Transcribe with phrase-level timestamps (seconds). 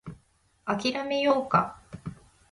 [0.65, 1.79] 諦めようか